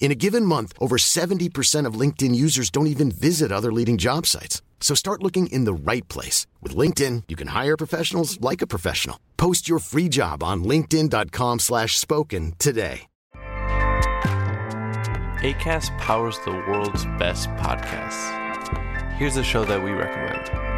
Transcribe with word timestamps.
In 0.00 0.10
a 0.10 0.14
given 0.14 0.44
month, 0.46 0.72
over 0.80 0.96
70% 0.96 1.84
of 1.84 2.00
LinkedIn 2.00 2.34
users 2.34 2.70
don't 2.70 2.86
even 2.86 3.10
visit 3.10 3.52
other 3.52 3.70
leading 3.70 3.98
job 3.98 4.24
sites. 4.24 4.62
So 4.80 4.94
start 4.94 5.22
looking 5.22 5.48
in 5.48 5.64
the 5.64 5.74
right 5.74 6.08
place. 6.08 6.46
With 6.62 6.74
LinkedIn, 6.74 7.24
you 7.28 7.36
can 7.36 7.48
hire 7.48 7.76
professionals 7.76 8.40
like 8.40 8.62
a 8.62 8.66
professional. 8.66 9.20
Post 9.36 9.68
your 9.68 9.80
free 9.80 10.08
job 10.08 10.42
on 10.42 10.64
linkedin.com 10.64 11.58
slash 11.58 11.98
spoken 11.98 12.54
today. 12.58 13.02
ACAST 15.42 15.96
powers 15.98 16.36
the 16.44 16.50
world's 16.50 17.04
best 17.16 17.48
podcasts. 17.50 18.34
Here's 19.12 19.36
a 19.36 19.44
show 19.44 19.64
that 19.64 19.80
we 19.80 19.92
recommend. 19.92 20.77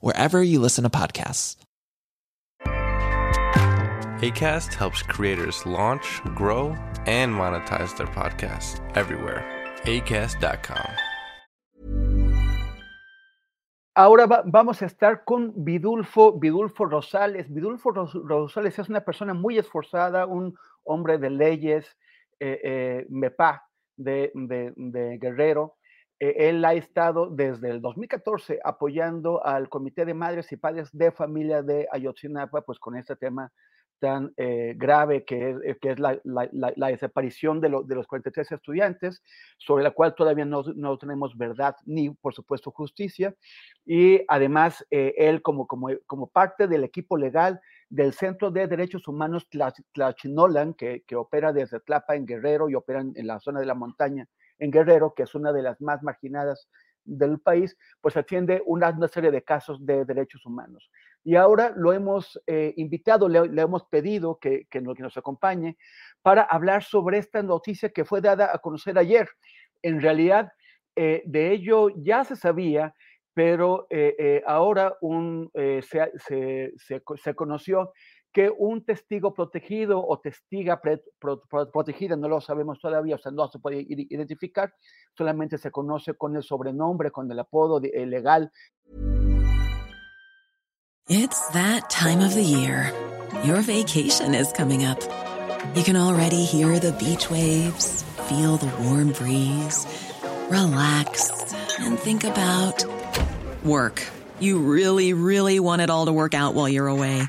wherever 0.00 0.42
you 0.42 0.60
listen 0.60 0.84
to 0.84 0.90
podcasts. 0.90 1.56
ACAST 4.22 4.74
helps 4.74 5.02
creators 5.02 5.64
launch, 5.64 6.20
grow, 6.34 6.76
and 7.06 7.32
monetize 7.34 7.96
their 7.96 8.06
podcasts 8.08 8.78
everywhere. 8.94 9.42
ACAST.com. 9.84 10.90
Ahora 13.96 14.26
va- 14.26 14.42
vamos 14.46 14.80
a 14.82 14.86
estar 14.86 15.24
con 15.24 15.52
Vidulfo, 15.64 16.38
Vidulfo 16.38 16.84
Rosales. 16.86 17.52
Vidulfo 17.52 17.90
Ros- 17.90 18.14
Rosales 18.24 18.78
es 18.78 18.88
una 18.88 19.00
persona 19.00 19.34
muy 19.34 19.58
esforzada, 19.58 20.26
un 20.26 20.54
hombre 20.84 21.18
de 21.18 21.30
leyes, 21.30 21.96
eh, 22.38 22.60
eh, 22.62 23.06
MEPA 23.10 23.62
de, 23.96 24.30
de- 24.34 24.72
de 24.76 25.18
Guerrero. 25.18 25.76
Eh, 26.20 26.48
él 26.50 26.64
ha 26.64 26.74
estado 26.74 27.28
desde 27.30 27.70
el 27.70 27.80
2014 27.80 28.60
apoyando 28.62 29.44
al 29.44 29.68
Comité 29.68 30.04
de 30.04 30.14
Madres 30.14 30.52
y 30.52 30.56
Padres 30.56 30.90
de 30.92 31.10
Familia 31.12 31.62
de 31.62 31.88
Ayotzinapa, 31.90 32.62
pues 32.62 32.78
con 32.78 32.96
este 32.96 33.16
tema 33.16 33.50
tan 33.98 34.32
eh, 34.38 34.74
grave 34.78 35.24
que 35.26 35.50
es, 35.50 35.56
eh, 35.62 35.76
que 35.78 35.90
es 35.90 35.98
la, 35.98 36.18
la- 36.24 36.48
la- 36.52 36.72
la 36.74 36.86
desaparición 36.88 37.60
de, 37.60 37.68
lo- 37.68 37.82
de 37.82 37.94
los 37.94 38.06
43 38.06 38.50
estudiantes, 38.52 39.22
sobre 39.58 39.84
la 39.84 39.90
cual 39.90 40.14
todavía 40.14 40.46
no, 40.46 40.62
no 40.74 40.96
tenemos 40.96 41.36
verdad 41.36 41.76
ni, 41.84 42.08
por 42.10 42.32
supuesto, 42.34 42.70
justicia. 42.70 43.34
Y 43.84 44.22
además, 44.28 44.86
eh, 44.90 45.12
él 45.18 45.42
como, 45.42 45.66
como, 45.66 45.88
como 46.06 46.28
parte 46.28 46.66
del 46.66 46.84
equipo 46.84 47.18
legal 47.18 47.60
del 47.90 48.14
Centro 48.14 48.50
de 48.50 48.66
Derechos 48.68 49.06
Humanos 49.06 49.46
Tla- 49.50 49.74
Tlachinolan, 49.92 50.72
que, 50.74 51.02
que 51.06 51.16
opera 51.16 51.52
desde 51.52 51.80
Tlapa 51.80 52.16
en 52.16 52.24
Guerrero 52.24 52.70
y 52.70 52.74
opera 52.76 53.00
en, 53.02 53.12
en 53.16 53.26
la 53.26 53.38
zona 53.40 53.60
de 53.60 53.66
la 53.66 53.74
montaña 53.74 54.26
en 54.60 54.70
Guerrero, 54.70 55.14
que 55.14 55.24
es 55.24 55.34
una 55.34 55.52
de 55.52 55.62
las 55.62 55.80
más 55.80 56.02
marginadas 56.02 56.68
del 57.04 57.40
país, 57.40 57.76
pues 58.00 58.16
atiende 58.16 58.62
una, 58.66 58.96
serie 59.08 59.30
de 59.30 59.42
casos 59.42 59.84
de 59.84 60.04
derechos 60.04 60.46
humanos. 60.46 60.90
Y 61.24 61.34
ahora 61.34 61.72
lo 61.76 61.92
hemos 61.92 62.40
eh, 62.46 62.72
invitado, 62.76 63.28
le, 63.28 63.60
hemos 63.60 63.84
pedido 63.84 64.38
que, 64.38 64.66
que, 64.70 64.80
nos, 64.80 64.94
que 64.96 65.02
nos 65.02 65.16
acompañe 65.16 65.76
para 66.22 66.42
hablar 66.42 66.82
sobre 66.82 67.18
esta 67.18 67.42
noticia 67.42 67.90
que 67.90 68.04
fue 68.04 68.20
dada 68.20 68.50
a 68.54 68.58
conocer 68.58 68.98
ayer. 68.98 69.28
En 69.82 70.00
realidad, 70.00 70.52
eh, 70.96 71.22
de 71.26 71.52
ello 71.52 71.88
ya 71.96 72.24
se 72.24 72.36
sabía, 72.36 72.94
pero 73.34 73.86
eh, 73.90 74.42
ahora 74.46 74.96
se, 75.52 76.12
se, 76.18 76.72
se, 77.16 77.34
conoció 77.34 77.92
que 78.32 78.50
un 78.50 78.84
testigo 78.84 79.34
protegido 79.34 80.04
o 80.06 80.18
testiga 80.18 80.80
pre, 80.80 81.02
pro, 81.18 81.42
pro, 81.48 81.70
protegida, 81.70 82.16
no 82.16 82.28
lo 82.28 82.40
sabemos 82.40 82.78
todavía, 82.80 83.16
o 83.16 83.18
sea, 83.18 83.32
no 83.32 83.48
se 83.48 83.58
puede 83.58 83.84
identificar, 83.88 84.72
solamente 85.16 85.58
se 85.58 85.70
conoce 85.70 86.14
con 86.14 86.36
el 86.36 86.42
sobrenombre, 86.42 87.10
con 87.10 87.30
el 87.30 87.38
apodo 87.38 87.80
de, 87.80 87.88
eh, 87.88 88.06
legal. 88.06 88.50
It's 91.08 91.48
that 91.48 91.90
time 91.90 92.20
of 92.20 92.34
the 92.34 92.42
year. 92.42 92.92
Your 93.44 93.62
vacation 93.62 94.34
is 94.34 94.52
coming 94.52 94.84
up. 94.84 95.00
You 95.74 95.82
can 95.82 95.96
already 95.96 96.44
hear 96.44 96.78
the 96.78 96.92
beach 96.92 97.28
waves, 97.30 98.04
feel 98.28 98.56
the 98.56 98.70
warm 98.84 99.12
breeze, 99.12 99.86
relax, 100.48 101.52
and 101.80 101.98
think 101.98 102.22
about 102.22 102.84
work. 103.64 104.06
You 104.38 104.60
really, 104.60 105.12
really 105.12 105.58
want 105.58 105.82
it 105.82 105.90
all 105.90 106.06
to 106.06 106.12
work 106.12 106.32
out 106.32 106.54
while 106.54 106.68
you're 106.68 106.86
away. 106.86 107.28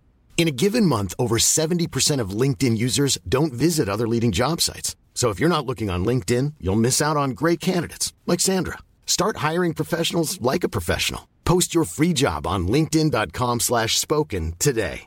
In 0.37 0.47
a 0.47 0.57
given 0.63 0.87
month, 0.87 1.13
over 1.19 1.37
70% 1.37 2.19
of 2.19 2.31
LinkedIn 2.31 2.75
users 2.75 3.19
don't 3.29 3.53
visit 3.53 3.87
other 3.87 4.07
leading 4.07 4.31
job 4.31 4.59
sites. 4.59 4.95
So 5.13 5.29
if 5.29 5.39
you're 5.39 5.55
not 5.55 5.67
looking 5.67 5.91
on 5.91 6.03
LinkedIn, 6.03 6.55
you'll 6.59 6.75
miss 6.81 6.99
out 6.99 7.15
on 7.15 7.31
great 7.31 7.59
candidates 7.59 8.11
like 8.25 8.39
Sandra. 8.39 8.79
Start 9.05 9.37
hiring 9.37 9.75
professionals 9.75 10.41
like 10.41 10.63
a 10.63 10.69
professional. 10.69 11.27
Post 11.45 11.75
your 11.75 11.83
free 11.83 12.13
job 12.13 12.47
on 12.47 12.67
linkedin.com 12.67 13.59
slash 13.59 13.99
spoken 13.99 14.53
today. 14.57 15.05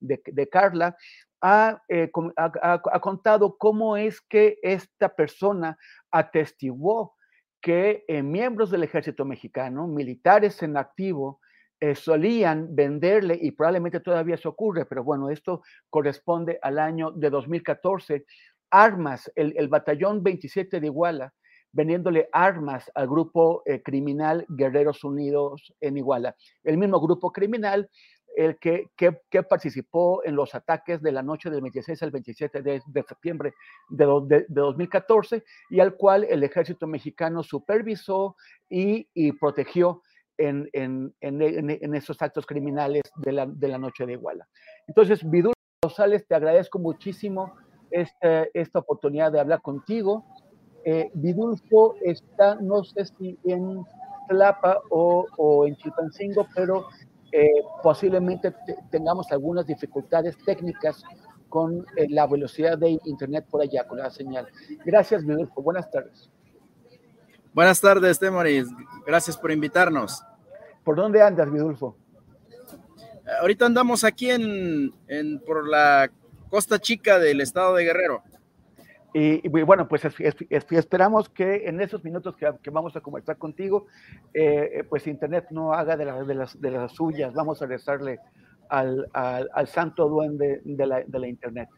De, 0.00 0.18
de 0.26 0.46
Carla 0.46 0.94
ha, 1.40 1.80
eh, 1.88 2.08
ha, 2.36 2.80
ha, 2.92 3.00
contado 3.00 3.56
cómo 3.58 3.96
es 3.96 4.20
que 4.20 4.58
esta 4.62 5.08
persona 5.08 5.78
atestiguó 6.10 7.14
que 7.62 8.04
eh, 8.06 8.22
miembros 8.22 8.70
del 8.70 8.82
ejército 8.82 9.24
mexicano, 9.24 9.86
militares 9.86 10.62
en 10.62 10.76
activo, 10.76 11.40
eh, 11.80 11.94
solían 11.94 12.74
venderle, 12.74 13.38
y 13.40 13.50
probablemente 13.50 14.00
todavía 14.00 14.36
se 14.36 14.48
ocurre, 14.48 14.86
pero 14.86 15.04
bueno, 15.04 15.30
esto 15.30 15.62
corresponde 15.90 16.58
al 16.62 16.78
año 16.78 17.10
de 17.10 17.30
2014, 17.30 18.24
armas, 18.70 19.30
el, 19.34 19.54
el 19.56 19.68
batallón 19.68 20.22
27 20.22 20.80
de 20.80 20.86
Iguala, 20.86 21.32
vendiéndole 21.72 22.28
armas 22.32 22.90
al 22.94 23.08
grupo 23.08 23.62
eh, 23.66 23.82
criminal 23.82 24.46
Guerreros 24.48 25.04
Unidos 25.04 25.74
en 25.80 25.96
Iguala. 25.96 26.36
El 26.62 26.78
mismo 26.78 27.00
grupo 27.00 27.32
criminal 27.32 27.90
el 28.36 28.58
que, 28.58 28.90
que, 28.96 29.42
participó 29.42 30.24
en 30.24 30.34
los 30.34 30.54
ataques 30.54 31.00
de 31.00 31.12
la 31.12 31.22
noche 31.22 31.50
del 31.50 31.62
26 31.62 32.02
al 32.02 32.10
27 32.10 32.62
de, 32.62 32.82
de 32.84 33.02
septiembre 33.04 33.54
de, 33.88 34.06
de, 34.26 34.38
de, 34.40 34.46
2014 34.48 35.44
y 35.70 35.80
al 35.80 35.94
cual 35.94 36.24
el 36.24 36.42
ejército 36.42 36.86
mexicano 36.86 37.42
supervisó 37.42 38.36
y, 38.68 39.08
y 39.14 39.32
protegió 39.32 40.02
en, 40.38 40.68
en, 40.72 41.14
en, 41.20 41.70
en, 41.70 41.94
esos 41.94 42.20
actos 42.22 42.46
criminales 42.46 43.02
de 43.16 43.32
la, 43.32 43.46
de 43.46 43.68
la 43.68 43.78
noche 43.78 44.06
de 44.06 44.12
Iguala. 44.12 44.48
Entonces, 44.86 45.28
Vidul 45.28 45.52
Rosales, 45.82 46.26
te 46.26 46.34
agradezco 46.34 46.78
muchísimo 46.78 47.54
esta, 47.90 48.46
esta 48.54 48.78
oportunidad 48.80 49.32
de 49.32 49.40
hablar 49.40 49.62
contigo. 49.62 50.24
Eh, 50.84 51.10
Vidulfo 51.14 51.94
está, 52.02 52.56
no 52.56 52.84
sé 52.84 53.06
si 53.06 53.38
en 53.44 53.84
Tlapa 54.28 54.80
o, 54.90 55.26
o 55.36 55.66
en 55.66 55.76
Chilpancingo, 55.76 56.46
pero 56.54 56.86
eh, 57.32 57.62
posiblemente 57.82 58.52
te, 58.66 58.76
tengamos 58.90 59.30
algunas 59.32 59.66
dificultades 59.66 60.36
técnicas 60.44 61.02
con 61.48 61.86
eh, 61.96 62.08
la 62.08 62.26
velocidad 62.26 62.76
de 62.76 62.98
Internet 63.04 63.46
por 63.50 63.62
allá, 63.62 63.86
con 63.86 63.98
la 63.98 64.10
señal. 64.10 64.48
Gracias, 64.84 65.24
Vidulfo. 65.24 65.62
Buenas 65.62 65.90
tardes. 65.90 66.30
Buenas 67.52 67.80
tardes, 67.80 68.18
Temoris. 68.18 68.66
Gracias 69.06 69.36
por 69.36 69.52
invitarnos. 69.52 70.22
¿Por 70.82 70.96
dónde 70.96 71.22
andas, 71.22 71.50
Vidulfo? 71.50 71.96
Ahorita 73.40 73.66
andamos 73.66 74.04
aquí 74.04 74.30
en, 74.30 74.92
en 75.08 75.40
por 75.40 75.66
la 75.68 76.10
costa 76.50 76.78
chica 76.78 77.18
del 77.18 77.40
estado 77.40 77.74
de 77.74 77.84
Guerrero. 77.84 78.22
Y, 79.16 79.48
bueno, 79.48 79.86
pues 79.86 80.02
esperamos 80.50 81.28
que 81.28 81.68
en 81.68 81.80
esos 81.80 82.02
minutos 82.02 82.34
que, 82.36 82.70
vamos 82.70 82.96
a 82.96 83.00
conversar 83.00 83.38
contigo, 83.38 83.86
eh, 84.32 84.82
pues 84.88 85.06
Internet 85.06 85.46
no 85.50 85.72
haga 85.72 85.96
de, 85.96 86.04
de, 86.04 86.34
las, 86.34 86.60
de, 86.60 86.70
las, 86.72 86.92
suyas. 86.92 87.32
Vamos 87.32 87.62
a 87.62 87.66
rezarle 87.66 88.18
al, 88.68 89.06
al, 89.12 89.68
santo 89.68 90.08
duende 90.08 90.62
de 90.64 90.86
la, 90.86 91.04
de 91.06 91.18
la, 91.20 91.28
Internet. 91.28 91.68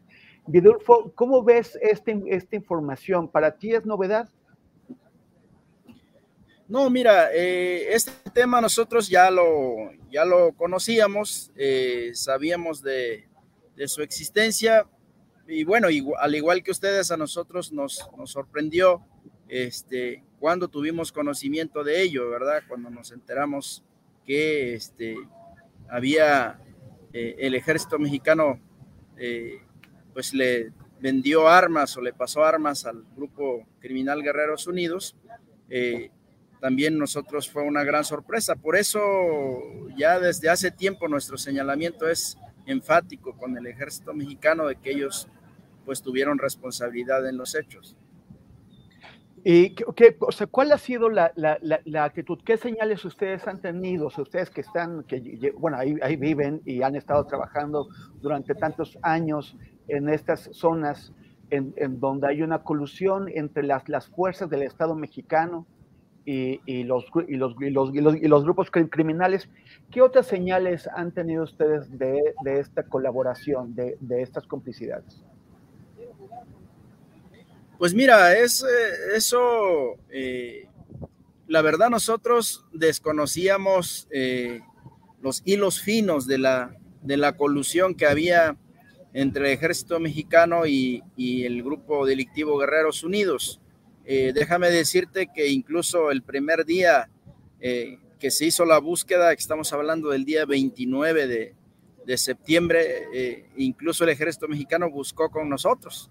Vidulfo, 0.47 1.11
¿cómo 1.13 1.43
ves 1.43 1.77
este, 1.79 2.19
esta 2.25 2.55
información? 2.55 3.27
¿Para 3.27 3.51
ti 3.51 3.71
es 3.71 3.85
novedad? 3.85 4.27
No, 6.67 6.89
mira, 6.89 7.29
eh, 7.33 7.93
este 7.93 8.11
tema 8.31 8.59
nosotros 8.59 9.07
ya 9.07 9.31
lo, 9.31 9.91
ya 10.11 10.25
lo 10.25 10.53
conocíamos, 10.53 11.51
eh, 11.55 12.11
sabíamos 12.13 12.81
de, 12.81 13.29
de 13.75 13.87
su 13.87 14.01
existencia, 14.01 14.85
y 15.47 15.63
bueno, 15.63 15.87
al 16.19 16.35
igual 16.35 16.61
que 16.61 16.71
ustedes, 16.71 17.09
a 17.11 17.17
nosotros 17.17 17.71
nos, 17.71 18.09
nos 18.17 18.31
sorprendió 18.31 19.01
este, 19.47 20.23
cuando 20.39 20.67
tuvimos 20.67 21.11
conocimiento 21.11 21.83
de 21.83 22.01
ello, 22.01 22.29
¿verdad? 22.29 22.63
Cuando 22.67 22.89
nos 22.89 23.11
enteramos 23.11 23.83
que 24.25 24.73
este, 24.73 25.15
había 25.89 26.59
eh, 27.13 27.35
el 27.39 27.55
ejército 27.55 27.97
mexicano, 27.97 28.59
eh, 29.17 29.61
pues 30.13 30.33
le 30.33 30.73
vendió 30.99 31.47
armas 31.47 31.95
o 31.95 32.01
le 32.01 32.11
pasó 32.11 32.43
armas 32.43 32.85
al 32.85 33.05
grupo 33.15 33.65
criminal 33.79 34.21
Guerreros 34.21 34.67
Unidos. 34.67 35.15
También 36.59 36.97
nosotros 36.97 37.49
fue 37.49 37.63
una 37.63 37.83
gran 37.83 38.03
sorpresa. 38.03 38.55
Por 38.55 38.75
eso 38.75 38.99
ya 39.95 40.19
desde 40.19 40.49
hace 40.49 40.71
tiempo 40.71 41.07
nuestro 41.07 41.37
señalamiento 41.37 42.09
es 42.09 42.37
enfático 42.65 43.37
con 43.37 43.57
el 43.57 43.67
ejército 43.67 44.13
mexicano 44.13 44.67
de 44.67 44.75
que 44.75 44.91
ellos 44.91 45.27
pues 45.85 46.01
tuvieron 46.01 46.37
responsabilidad 46.37 47.27
en 47.27 47.37
los 47.37 47.55
hechos. 47.55 47.95
¿Y 49.43 49.75
qué, 49.75 50.17
o 50.19 50.31
sea, 50.31 50.47
cuál 50.47 50.73
ha 50.73 50.77
sido 50.77 51.09
la, 51.09 51.31
la, 51.35 51.57
la, 51.61 52.03
actitud? 52.03 52.39
¿Qué 52.43 52.57
señales 52.57 53.05
ustedes 53.05 53.47
han 53.47 53.61
tenido? 53.61 54.07
ustedes 54.07 54.49
que 54.49 54.59
están, 54.59 55.03
que 55.03 55.53
bueno, 55.57 55.77
ahí, 55.77 55.95
ahí, 56.01 56.17
viven 56.17 56.61
y 56.65 56.81
han 56.81 56.97
estado 56.97 57.25
trabajando 57.25 57.87
durante 58.19 58.55
tantos 58.55 58.97
años 59.03 59.55
en 59.87 60.09
estas 60.09 60.49
zonas 60.51 61.13
en, 61.49 61.73
en 61.77 62.01
donde 62.01 62.27
hay 62.27 62.41
una 62.41 62.63
colusión 62.63 63.29
entre 63.29 63.63
las, 63.63 63.87
las 63.87 64.07
fuerzas 64.07 64.49
del 64.49 64.63
Estado 64.63 64.95
mexicano 64.95 65.65
y, 66.27 66.59
y, 66.65 66.83
los, 66.83 67.05
y, 67.29 67.37
los, 67.37 67.55
y, 67.61 67.69
los, 67.69 67.89
y, 67.95 68.27
los, 68.27 68.43
grupos 68.43 68.69
criminales, 68.69 69.47
¿qué 69.89 70.01
otras 70.01 70.27
señales 70.27 70.85
han 70.93 71.13
tenido 71.13 71.45
ustedes 71.45 71.97
de, 71.97 72.35
de 72.43 72.59
esta 72.59 72.83
colaboración, 72.83 73.73
de, 73.73 73.95
de 74.01 74.23
estas 74.23 74.45
complicidades? 74.45 75.23
Pues 77.77 77.93
mira, 77.93 78.37
es 78.37 78.61
eh, 78.61 79.15
eso, 79.15 79.95
eh, 80.09 80.67
la 81.47 81.61
verdad 81.61 81.89
nosotros 81.89 82.65
desconocíamos 82.73 84.09
eh, 84.11 84.59
los 85.21 85.41
hilos 85.45 85.79
finos 85.79 86.27
de 86.27 86.39
la, 86.39 86.75
de 87.03 87.15
la 87.15 87.37
colusión 87.37 87.95
que 87.95 88.05
había 88.05 88.57
entre 89.13 89.47
el 89.47 89.53
ejército 89.53 89.97
mexicano 90.01 90.65
y, 90.65 91.03
el 91.17 91.63
grupo 91.63 92.05
delictivo 92.05 92.57
Guerreros 92.57 93.05
Unidos. 93.05 93.61
Déjame 94.07 94.69
decirte 94.69 95.27
que 95.33 95.47
incluso 95.47 96.11
el 96.11 96.23
primer 96.23 96.65
día 96.65 97.09
que 97.59 98.31
se 98.31 98.45
hizo 98.45 98.65
la 98.65 98.79
búsqueda, 98.79 99.35
que 99.35 99.41
estamos 99.41 99.73
hablando 99.73 100.09
del 100.09 100.23
día 100.23 100.45
29 100.45 101.27
de, 101.27 101.55
de 102.05 102.17
septiembre, 102.17 103.45
incluso 103.57 104.05
el 104.05 104.11
ejército 104.11 104.47
mexicano 104.47 104.89
buscó 104.89 105.29
con 105.29 105.49
nosotros 105.49 106.09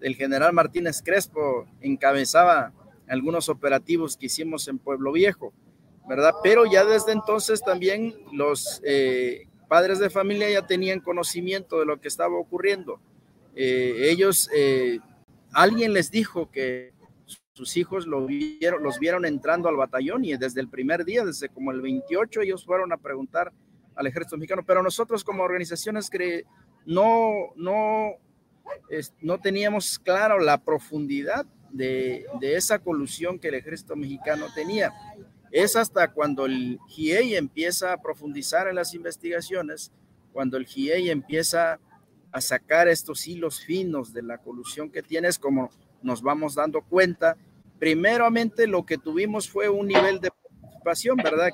el 0.00 0.14
general 0.14 0.52
Martínez 0.52 1.02
Crespo 1.02 1.66
encabezaba 1.80 2.72
algunos 3.08 3.48
operativos 3.48 4.16
que 4.16 4.26
hicimos 4.26 4.68
en 4.68 4.78
Pueblo 4.78 5.12
Viejo, 5.12 5.52
¿verdad? 6.08 6.34
Pero 6.42 6.66
ya 6.66 6.84
desde 6.84 7.12
entonces 7.12 7.62
también 7.62 8.14
los 8.32 8.80
eh, 8.84 9.46
padres 9.68 9.98
de 9.98 10.10
familia 10.10 10.50
ya 10.50 10.66
tenían 10.66 11.00
conocimiento 11.00 11.78
de 11.78 11.86
lo 11.86 12.00
que 12.00 12.08
estaba 12.08 12.36
ocurriendo. 12.36 13.00
Eh, 13.54 14.10
ellos, 14.10 14.50
eh, 14.54 14.98
alguien 15.52 15.92
les 15.92 16.10
dijo 16.10 16.50
que 16.50 16.92
sus 17.56 17.74
hijos 17.78 18.06
los 18.06 18.98
vieron 18.98 19.24
entrando 19.24 19.70
al 19.70 19.76
batallón 19.76 20.26
y 20.26 20.36
desde 20.36 20.60
el 20.60 20.68
primer 20.68 21.06
día, 21.06 21.24
desde 21.24 21.48
como 21.48 21.72
el 21.72 21.80
28, 21.80 22.42
ellos 22.42 22.62
fueron 22.66 22.92
a 22.92 22.98
preguntar 22.98 23.50
al 23.94 24.06
ejército 24.06 24.36
mexicano, 24.36 24.62
pero 24.66 24.82
nosotros 24.82 25.24
como 25.24 25.42
organizaciones 25.42 26.10
que 26.10 26.44
no, 26.84 27.54
no 27.56 29.38
teníamos 29.42 29.98
claro 29.98 30.38
la 30.38 30.58
profundidad 30.58 31.46
de, 31.70 32.26
esa 32.42 32.78
colusión 32.78 33.38
que 33.38 33.48
el 33.48 33.54
ejército 33.54 33.96
mexicano 33.96 34.48
tenía. 34.54 34.92
Es 35.50 35.76
hasta 35.76 36.12
cuando 36.12 36.44
el 36.44 36.78
GIEI 36.88 37.36
empieza 37.36 37.94
a 37.94 38.02
profundizar 38.02 38.68
en 38.68 38.74
las 38.74 38.92
investigaciones, 38.92 39.92
cuando 40.34 40.58
el 40.58 40.66
GIEI 40.66 41.08
empieza 41.08 41.80
a 42.32 42.40
sacar 42.42 42.86
estos 42.86 43.26
hilos 43.26 43.64
finos 43.64 44.12
de 44.12 44.20
la 44.20 44.36
colusión 44.36 44.90
que 44.90 45.02
tienes, 45.02 45.38
como 45.38 45.70
nos 46.06 46.22
vamos 46.22 46.54
dando 46.54 46.80
cuenta. 46.80 47.36
Primeramente 47.78 48.66
lo 48.66 48.86
que 48.86 48.96
tuvimos 48.96 49.50
fue 49.50 49.68
un 49.68 49.88
nivel 49.88 50.20
de 50.20 50.30
participación, 50.30 51.16
¿verdad? 51.16 51.50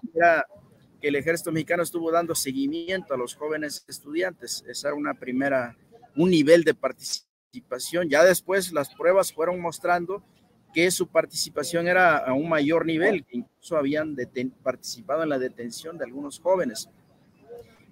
Que 1.01 1.09
el 1.09 1.17
ejército 1.17 1.51
mexicano 1.51 1.83
estuvo 1.83 2.13
dando 2.13 2.35
seguimiento 2.35 3.15
a 3.15 3.17
los 3.17 3.35
jóvenes 3.35 3.85
estudiantes. 3.89 4.63
Esa 4.69 4.89
era 4.89 4.97
una 4.97 5.15
primera 5.15 5.77
un 6.17 6.31
nivel 6.31 6.63
de 6.63 6.75
participación. 6.75 8.09
Ya 8.09 8.23
después 8.25 8.73
las 8.73 8.95
pruebas 8.95 9.33
fueron 9.33 9.61
mostrando 9.61 10.23
que 10.73 10.91
su 10.91 11.07
participación 11.09 11.89
era 11.89 12.19
a 12.19 12.33
un 12.33 12.49
mayor 12.49 12.87
nivel, 12.87 13.25
que 13.25 13.39
incluso 13.39 13.77
habían 13.77 14.17
participado 14.63 15.23
en 15.23 15.29
la 15.29 15.39
detención 15.39 15.99
de 15.99 16.05
algunos 16.05 16.39
jóvenes. 16.39 16.89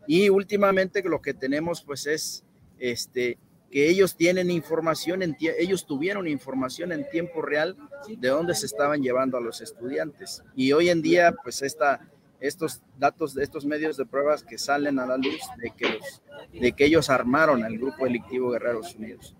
Y 0.06 0.28
últimamente 0.28 1.02
lo 1.02 1.20
que 1.20 1.34
tenemos 1.34 1.82
pues 1.82 2.06
es 2.06 2.44
este, 2.78 3.38
que 3.70 3.88
ellos 3.88 4.16
tienen 4.16 4.50
información, 4.50 5.22
en 5.22 5.36
ellos 5.40 5.86
tuvieron 5.86 6.26
información 6.26 6.92
en 6.92 7.08
tiempo 7.08 7.42
real 7.42 7.76
de 8.08 8.28
dónde 8.28 8.54
se 8.54 8.66
estaban 8.66 9.02
llevando 9.02 9.38
a 9.38 9.40
los 9.40 9.60
estudiantes. 9.60 10.42
Y 10.56 10.72
hoy 10.72 10.88
en 10.88 11.02
día 11.02 11.34
pues 11.42 11.62
esta 11.62 12.00
estos 12.40 12.82
datos 12.98 13.34
de 13.34 13.44
estos 13.44 13.66
medios 13.66 13.96
de 13.96 14.06
pruebas 14.06 14.42
que 14.42 14.58
salen 14.58 14.98
a 14.98 15.06
la 15.06 15.16
luz 15.16 15.40
de 15.58 15.70
que, 15.70 15.98
de 16.58 16.72
que 16.72 16.86
ellos 16.86 17.10
armaron 17.10 17.64
al 17.64 17.78
grupo 17.78 18.04
delictivo 18.04 18.50
Guerreros 18.50 18.94
Unidos. 18.96 19.36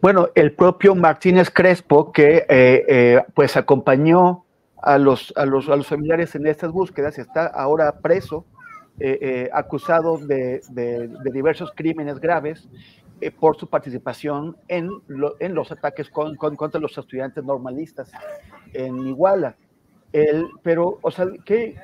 Bueno, 0.00 0.28
el 0.34 0.52
propio 0.52 0.94
Martínez 0.94 1.50
Crespo, 1.50 2.12
que 2.12 2.46
eh, 2.48 2.84
eh, 2.88 3.24
pues 3.34 3.56
acompañó 3.56 4.44
a 4.80 4.98
los, 4.98 5.32
a, 5.36 5.44
los, 5.44 5.68
a 5.68 5.76
los 5.76 5.88
familiares 5.88 6.34
en 6.36 6.46
estas 6.46 6.70
búsquedas, 6.70 7.18
está 7.18 7.46
ahora 7.46 8.00
preso, 8.00 8.46
eh, 9.00 9.48
acusado 9.52 10.18
de, 10.18 10.60
de, 10.70 11.08
diversos 11.32 11.72
crímenes 11.74 12.18
graves 12.18 12.68
por 13.40 13.56
su 13.56 13.66
participación 13.68 14.56
en, 14.68 14.90
en 15.40 15.54
los 15.54 15.72
ataques 15.72 16.10
con, 16.10 16.36
contra 16.36 16.80
los 16.80 16.96
estudiantes 16.96 17.44
normalistas 17.44 18.10
en 18.72 19.06
Iguala. 19.06 19.56
El, 20.12 20.48
pero, 20.62 20.98
o 21.02 21.10
sea, 21.10 21.26
que 21.44 21.76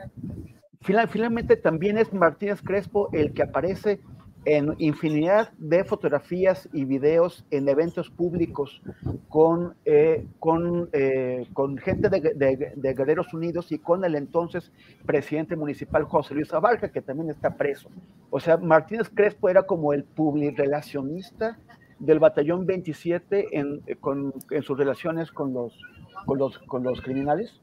finalmente 0.80 1.56
también 1.56 1.98
es 1.98 2.12
Martínez 2.12 2.62
Crespo 2.62 3.08
el 3.12 3.32
que 3.32 3.42
aparece 3.42 4.00
en 4.44 4.74
infinidad 4.78 5.52
de 5.58 5.84
fotografías 5.84 6.68
y 6.72 6.84
videos 6.84 7.44
en 7.50 7.68
eventos 7.68 8.10
públicos 8.10 8.82
con, 9.28 9.74
eh, 9.84 10.26
eh, 10.92 11.46
gente 11.82 12.08
de, 12.08 12.72
de, 12.76 12.94
Guerreros 12.94 13.32
Unidos 13.32 13.72
y 13.72 13.78
con 13.78 14.04
el 14.04 14.14
entonces 14.14 14.70
presidente 15.06 15.56
municipal 15.56 16.04
José 16.04 16.34
Luis 16.34 16.52
Abarca, 16.52 16.90
que 16.90 17.00
también 17.00 17.30
está 17.30 17.56
preso. 17.56 17.88
O 18.36 18.40
sea, 18.40 18.56
Martínez 18.56 19.08
Crespo 19.14 19.48
era 19.48 19.62
como 19.62 19.92
el 19.92 20.02
publirelacionista 20.02 21.56
del 22.00 22.18
batallón 22.18 22.66
27 22.66 23.56
en, 23.56 23.78
con, 24.00 24.34
en 24.50 24.62
sus 24.64 24.76
relaciones 24.76 25.30
con 25.30 25.52
los, 25.54 25.78
con 26.26 26.38
los, 26.38 26.58
con 26.58 26.82
los 26.82 27.00
criminales. 27.00 27.60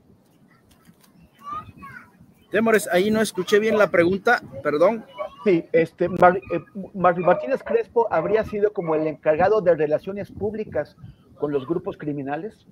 Temores, 2.51 2.87
ahí 2.89 3.11
no 3.11 3.19
escuché 3.19 3.59
bien 3.59 3.77
la 3.77 3.91
pregunta, 3.91 4.41
perdón. 4.63 5.03
Sí, 5.43 5.65
este, 5.73 6.05
eh, 6.05 6.63
Martínez 6.93 7.63
Crespo 7.65 8.07
habría 8.09 8.45
sido 8.45 8.71
como 8.71 8.95
el 8.95 9.07
encargado 9.07 9.59
de 9.59 9.75
relaciones 9.75 10.31
públicas 10.31 10.95
con 11.37 11.51
los 11.51 11.67
grupos 11.67 11.97
criminales. 11.97 12.65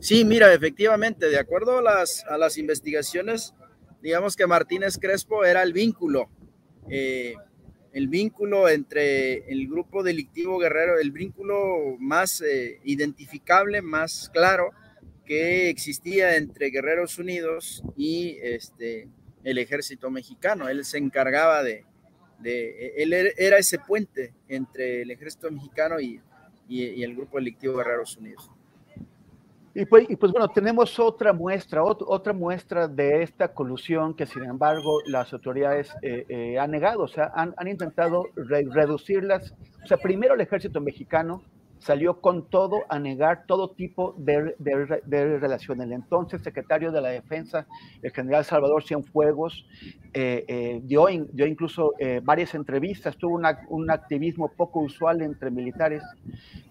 Sí, 0.00 0.26
mira, 0.26 0.52
efectivamente, 0.52 1.30
de 1.30 1.38
acuerdo 1.38 1.78
a 1.78 1.82
las, 1.82 2.26
a 2.28 2.36
las 2.36 2.58
investigaciones, 2.58 3.54
digamos 4.02 4.36
que 4.36 4.46
Martínez 4.46 4.98
Crespo 4.98 5.46
era 5.46 5.62
el 5.62 5.72
vínculo 5.72 6.28
eh, 6.88 7.34
el 7.92 8.08
vínculo 8.08 8.68
entre 8.68 9.50
el 9.50 9.68
grupo 9.68 10.02
delictivo 10.02 10.58
guerrero, 10.58 10.98
el 10.98 11.10
vínculo 11.10 11.96
más 11.98 12.40
eh, 12.40 12.80
identificable, 12.84 13.82
más 13.82 14.30
claro 14.32 14.70
que 15.24 15.68
existía 15.68 16.36
entre 16.36 16.70
Guerreros 16.70 17.18
Unidos 17.18 17.82
y 17.96 18.38
este, 18.42 19.08
el 19.44 19.58
ejército 19.58 20.10
mexicano. 20.10 20.68
Él 20.68 20.84
se 20.84 20.98
encargaba 20.98 21.62
de, 21.62 21.84
de 22.38 22.94
él 22.96 23.12
era 23.12 23.58
ese 23.58 23.78
puente 23.78 24.34
entre 24.48 25.02
el 25.02 25.10
ejército 25.10 25.50
mexicano 25.50 26.00
y, 26.00 26.20
y 26.68 27.02
el 27.02 27.14
grupo 27.14 27.38
delictivo 27.38 27.76
Guerreros 27.76 28.16
Unidos. 28.16 28.50
Y 29.74 29.86
pues, 29.86 30.04
y 30.08 30.16
pues, 30.16 30.32
bueno, 30.32 30.48
tenemos 30.48 30.98
otra 30.98 31.32
muestra, 31.32 31.82
otra 31.82 32.32
muestra 32.34 32.88
de 32.88 33.22
esta 33.22 33.54
colusión 33.54 34.14
que 34.14 34.26
sin 34.26 34.44
embargo 34.44 35.00
las 35.06 35.32
autoridades 35.32 35.90
eh, 36.02 36.26
eh, 36.28 36.58
han 36.58 36.70
negado, 36.70 37.04
o 37.04 37.08
sea, 37.08 37.32
han, 37.34 37.54
han 37.56 37.68
intentado 37.68 38.24
reducirlas. 38.36 39.54
O 39.82 39.86
sea, 39.86 39.96
primero 39.96 40.34
el 40.34 40.40
ejército 40.42 40.80
mexicano 40.80 41.42
salió 41.82 42.20
con 42.20 42.48
todo 42.48 42.82
a 42.88 42.98
negar 42.98 43.44
todo 43.46 43.70
tipo 43.70 44.14
de, 44.16 44.54
de, 44.58 45.38
relación. 45.38 45.80
El 45.80 45.92
entonces 45.92 46.40
secretario 46.42 46.92
de 46.92 47.00
la 47.00 47.08
Defensa, 47.08 47.66
el 48.02 48.12
general 48.12 48.44
Salvador 48.44 48.84
Cienfuegos, 48.84 49.66
eh, 50.14 50.44
eh, 50.46 50.80
dio, 50.84 51.06
dio, 51.32 51.46
incluso 51.46 51.94
eh, 51.98 52.20
varias 52.22 52.54
entrevistas, 52.54 53.16
tuvo 53.16 53.40
un 53.68 53.90
activismo 53.90 54.48
poco 54.48 54.80
usual 54.80 55.22
entre 55.22 55.50
militares 55.50 56.02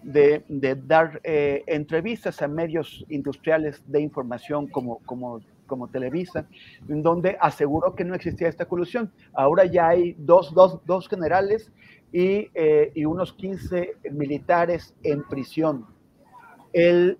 de, 0.02 0.44
de 0.48 0.76
dar 0.76 1.20
entrevistas 1.22 2.40
a 2.40 2.48
medios 2.48 3.04
industriales 3.08 3.82
de 3.86 4.00
información 4.00 4.66
como, 4.66 4.98
como 5.04 5.40
como 5.72 5.88
Televisa, 5.88 6.44
en 6.86 7.02
donde 7.02 7.38
aseguró 7.40 7.94
que 7.94 8.04
no 8.04 8.14
existía 8.14 8.46
esta 8.46 8.66
colusión. 8.66 9.10
Ahora 9.32 9.64
ya 9.64 9.88
hay 9.88 10.14
dos, 10.18 10.52
dos, 10.52 10.84
dos 10.84 11.08
generales 11.08 11.72
eh, 12.12 12.92
y, 12.94 13.06
unos 13.06 13.32
15 13.32 13.96
militares 14.10 14.94
en 15.02 15.22
prisión. 15.22 15.86
El, 16.74 17.16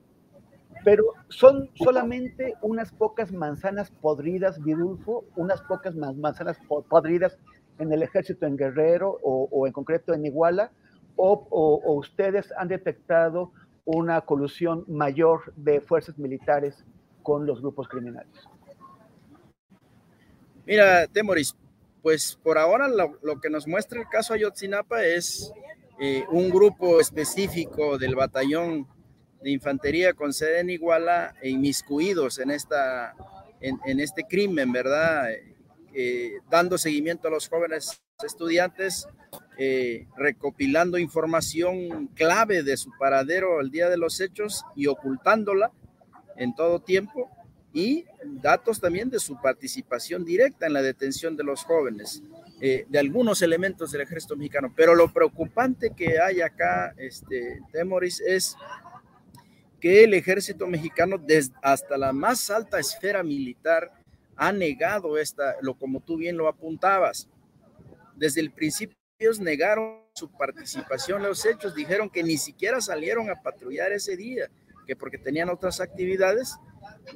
pero 0.84 1.04
son 1.30 1.70
solamente 1.76 2.56
unas 2.60 2.92
pocas 2.92 3.32
manzanas 3.32 3.90
podridas, 3.90 4.62
Vidulfo, 4.62 5.24
unas 5.34 5.62
pocas 5.62 5.94
manzanas 5.96 6.58
podridas 6.90 7.38
en 7.78 7.90
el 7.90 8.02
ejército 8.02 8.44
en 8.44 8.58
Guerrero 8.58 9.18
o, 9.22 9.66
en 9.66 9.72
concreto 9.72 10.12
en 10.12 10.26
Iguala, 10.26 10.72
o, 11.16 11.46
o, 11.48 11.94
ustedes 11.94 12.52
han 12.58 12.68
detectado 12.68 13.50
una 13.86 14.20
colusión 14.20 14.84
mayor 14.88 15.54
de 15.56 15.80
fuerzas 15.80 16.18
militares 16.18 16.84
con 17.22 17.46
los 17.46 17.60
grupos 17.60 17.88
criminales. 17.88 18.32
Mira, 20.66 21.06
Temoris, 21.08 21.56
pues 22.02 22.38
por 22.42 22.58
ahora 22.58 22.88
lo, 22.88 23.40
que 23.40 23.50
nos 23.50 23.66
muestra 23.66 24.00
el 24.00 24.08
caso 24.08 24.34
Ayotzinapa 24.34 25.04
es 25.04 25.52
eh, 26.00 26.24
un 26.30 26.50
grupo 26.50 27.00
específico 27.00 27.98
del 27.98 28.14
batallón 28.14 28.86
de 29.42 29.50
infantería 29.50 30.14
con 30.14 30.32
sede 30.32 30.60
en 30.60 30.70
Iguala 30.70 31.34
e 31.42 31.50
inmiscuidos 31.50 32.38
en, 32.38 32.50
esta, 32.50 33.14
en, 33.60 34.00
este 34.00 34.24
crimen, 34.24 34.72
¿verdad? 34.72 35.30
Eh, 35.94 36.32
dando 36.48 36.78
seguimiento 36.78 37.28
a 37.28 37.30
los 37.30 37.48
jóvenes 37.48 38.00
estudiantes, 38.24 39.08
eh, 39.58 40.06
recopilando 40.16 40.98
información 40.98 42.06
clave 42.14 42.62
de 42.62 42.76
su 42.76 42.90
paradero 42.98 43.60
el 43.60 43.70
día 43.70 43.88
de 43.88 43.96
los 43.96 44.20
hechos 44.20 44.64
y 44.76 44.86
ocultándola 44.86 45.72
en 46.36 46.54
todo 46.54 46.80
tiempo 46.80 47.30
y 47.72 48.04
datos 48.22 48.80
también 48.80 49.08
de 49.10 49.18
su 49.18 49.40
participación 49.40 50.24
directa 50.24 50.66
en 50.66 50.74
la 50.74 50.82
detención 50.82 51.36
de 51.36 51.44
los 51.44 51.64
jóvenes, 51.64 52.22
eh, 52.60 52.84
de 52.88 52.98
algunos 52.98 53.40
elementos 53.42 53.92
del 53.92 54.02
ejército 54.02 54.36
mexicano. 54.36 54.72
Pero 54.76 54.94
lo 54.94 55.12
preocupante 55.12 55.90
que 55.96 56.20
hay 56.20 56.42
acá, 56.42 56.94
este, 56.98 57.60
Temoris, 57.72 58.20
es 58.20 58.56
que 59.80 60.04
el 60.04 60.14
ejército 60.14 60.66
mexicano, 60.66 61.18
desde 61.18 61.54
hasta 61.62 61.96
la 61.96 62.12
más 62.12 62.50
alta 62.50 62.78
esfera 62.78 63.22
militar, 63.22 63.90
ha 64.36 64.52
negado 64.52 65.18
esta, 65.18 65.56
lo 65.60 65.74
como 65.74 66.00
tú 66.00 66.16
bien 66.16 66.36
lo 66.36 66.48
apuntabas. 66.48 67.28
Desde 68.16 68.40
el 68.40 68.52
principio 68.52 68.96
ellos 69.18 69.40
negaron 69.40 70.02
su 70.14 70.30
participación 70.30 71.22
en 71.22 71.28
los 71.28 71.46
hechos, 71.46 71.74
dijeron 71.74 72.10
que 72.10 72.22
ni 72.22 72.36
siquiera 72.36 72.80
salieron 72.80 73.30
a 73.30 73.40
patrullar 73.40 73.92
ese 73.92 74.16
día, 74.16 74.50
que 74.86 74.96
porque 74.96 75.18
tenían 75.18 75.48
otras 75.48 75.80
actividades, 75.80 76.56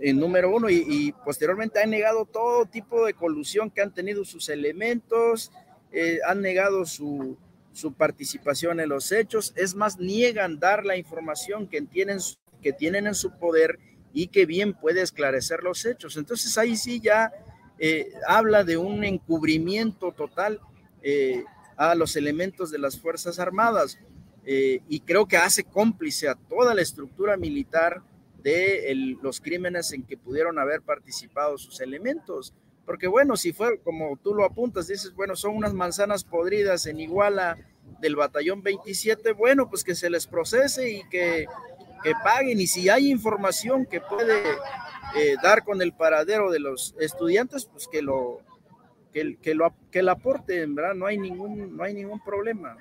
en 0.01 0.19
número 0.19 0.55
uno, 0.55 0.69
y, 0.69 1.15
posteriormente 1.25 1.81
han 1.81 1.91
negado 1.91 2.25
todo 2.25 2.67
tipo 2.67 3.07
de 3.07 3.15
colusión 3.15 3.71
que 3.71 3.83
han 3.83 3.95
tenido 3.95 4.25
sus 4.25 4.49
elementos, 4.49 5.53
eh, 5.93 6.19
han 6.27 6.41
negado 6.41 6.85
su, 6.85 7.37
su, 7.73 7.93
participación 7.95 8.81
en 8.81 8.89
los 8.89 9.13
hechos, 9.13 9.53
es 9.57 9.75
más, 9.75 9.99
niegan 9.99 10.59
dar 10.59 10.85
la 10.85 10.97
información 10.97 11.69
que 11.69 11.81
tienen, 11.83 12.19
que 12.63 12.73
tienen 12.73 13.07
en 13.07 13.15
su 13.15 13.39
poder 13.39 13.79
y 14.13 14.29
que 14.29 14.47
bien 14.47 14.75
puede 14.75 15.03
esclarecer 15.03 15.63
los 15.63 15.85
hechos. 15.85 16.17
Entonces 16.17 16.57
ahí 16.59 16.77
sí 16.77 17.01
ya 17.01 17.33
eh, 17.79 18.09
habla 18.27 18.65
de 18.65 18.77
un 18.77 19.05
encubrimiento 19.05 20.13
total 20.13 20.61
eh, 21.03 21.45
a 21.77 21.95
los 21.95 22.17
elementos 22.17 22.71
de 22.71 22.79
las 22.79 22.99
Fuerzas 22.99 23.39
Armadas 23.39 23.99
y 24.47 25.01
creo 25.01 25.27
que 25.27 25.37
hace 25.37 25.65
cómplice 25.65 26.29
a 26.29 26.37
toda 26.37 26.75
la 26.75 26.83
estructura 26.83 27.37
militar 27.37 28.03
de 28.43 29.17
los 29.21 29.41
crímenes 29.41 29.93
en 29.93 30.05
que 30.05 30.17
pudieron 30.17 30.59
haber 30.59 30.81
participado 30.81 31.59
sus 31.59 31.81
elementos. 31.81 32.55
Porque 32.85 33.09
bueno, 33.09 33.37
si 33.37 33.53
fue 33.53 33.81
como 33.81 34.17
tú 34.19 34.35
lo 34.35 34.45
apuntas, 34.45 34.87
dices, 34.87 35.13
bueno, 35.15 35.35
son 35.35 35.57
unas 35.57 35.75
manzanas 35.75 36.23
podridas 36.23 36.87
en 36.87 37.01
Iguala 37.01 37.59
del 38.01 38.15
batallón 38.15 38.63
27, 38.63 39.33
bueno, 39.33 39.69
pues 39.69 39.83
que 39.83 39.97
se 39.97 40.09
les 40.09 40.29
procese 40.29 40.91
y 40.91 41.09
que, 41.09 41.47
que 42.05 42.13
paguen. 42.23 42.61
Y 42.61 42.69
si 42.69 42.89
hay 42.89 43.11
información 43.11 43.85
que 43.85 44.01
puede 44.01 44.41
eh, 45.17 45.35
dar 45.43 45.65
con 45.65 45.83
el 45.83 45.93
paradero 45.93 46.53
de 46.53 46.61
los 46.61 46.95
estudiantes, 47.01 47.67
pues 47.67 47.89
que 47.89 48.03
lo, 48.03 48.41
que, 49.13 49.37
que 49.43 49.55
lo, 49.55 49.75
que 49.91 50.05
la 50.05 50.13
aporten, 50.13 50.77
¿verdad? 50.77 50.95
No 50.95 51.07
hay, 51.07 51.19
ningún, 51.19 51.77
no 51.77 51.83
hay 51.83 51.95
ningún 51.95 52.23
problema. 52.23 52.77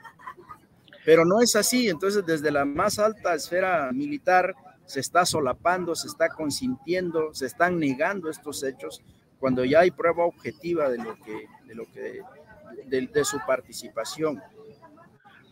Pero 1.05 1.23
no 1.23 1.39
es 1.39 1.55
así, 1.55 1.87
entonces 1.87 2.25
desde 2.25 2.51
la 2.51 2.65
más 2.65 2.97
alta 2.97 3.35
esfera 3.35 3.91
militar 3.93 4.55
se 4.85 4.99
está 4.99 5.25
solapando, 5.25 5.95
se 5.95 6.07
está 6.07 6.29
consintiendo, 6.29 7.33
se 7.33 7.45
están 7.45 7.79
negando 7.79 8.29
estos 8.29 8.63
hechos 8.63 9.01
cuando 9.39 9.63
ya 9.63 9.81
hay 9.81 9.91
prueba 9.91 10.25
objetiva 10.25 10.89
de 10.89 10.97
lo 10.97 11.15
que, 11.17 11.47
de 11.67 11.75
lo 11.75 11.85
que, 11.91 12.21
de, 12.87 13.25
su 13.25 13.37
participación. 13.45 14.41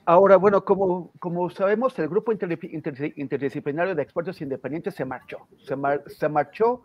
Ahora, 0.06 0.36
bueno, 0.36 0.66
como, 0.66 1.50
sabemos, 1.52 1.98
el 2.00 2.10
grupo 2.10 2.32
interdisciplinario 2.34 3.96
de 3.96 4.02
expertos 4.02 4.42
independientes 4.42 4.96
se 4.96 5.06
marchó. 5.06 5.48
Se 6.08 6.28
marchó 6.28 6.84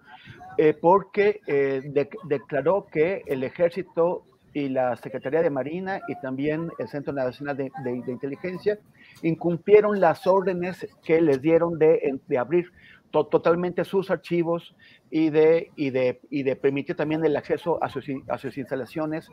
eh, 0.57 0.75
porque 0.75 1.41
eh, 1.47 1.83
declaró 2.25 2.87
que 2.87 3.23
el 3.27 3.43
ejército 3.43 4.25
y 4.55 4.69
la 4.69 4.97
Secretaría 4.97 5.43
de 5.43 5.51
Marina 5.51 6.01
y 6.09 6.15
también 6.21 6.71
el 6.79 6.89
Centro 6.89 7.13
Nacional 7.13 7.57
de, 7.57 7.71
Inteligencia 8.07 8.79
incumplieron 9.23 10.01
las 10.01 10.27
órdenes 10.27 10.87
que 11.05 11.21
les 11.21 11.41
dieron 11.41 11.79
de, 11.79 12.19
de 12.27 12.39
abrir 12.39 12.73
totalmente 13.11 13.85
sus 13.85 14.11
archivos 14.11 14.75
y 15.11 15.31
de, 15.31 15.71
y, 15.77 15.91
de, 15.91 16.21
y 16.31 16.43
de 16.43 16.57
permitir 16.57 16.97
también 16.97 17.25
el 17.25 17.37
acceso 17.37 17.83
a 17.83 17.89
sus, 17.89 18.07
a 18.29 18.39
sus 18.39 18.57
instalaciones 18.59 19.29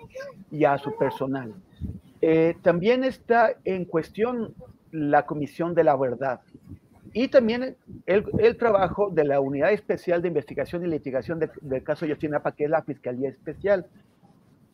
y 0.51 0.65
a 0.65 0.77
su 0.77 0.95
personal. 0.97 1.53
Eh, 2.21 2.55
también 2.61 3.03
está 3.03 3.55
en 3.65 3.85
cuestión 3.85 4.53
la 4.91 5.25
Comisión 5.25 5.75
de 5.75 5.83
la 5.83 5.95
Verdad 5.95 6.41
y 7.13 7.27
también 7.27 7.75
el, 8.05 8.25
el 8.39 8.57
trabajo 8.57 9.09
de 9.09 9.25
la 9.25 9.39
Unidad 9.39 9.71
Especial 9.71 10.21
de 10.21 10.29
Investigación 10.29 10.83
y 10.83 10.87
Litigación 10.87 11.39
del 11.61 11.83
caso 11.83 12.05
Yotinapa, 12.05 12.53
que 12.53 12.65
es 12.65 12.69
la 12.69 12.81
Fiscalía 12.83 13.29
Especial. 13.29 13.85